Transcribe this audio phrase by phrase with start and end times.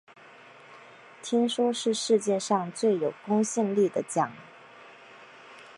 [1.21, 4.35] 听说是世界上最有公信力的奖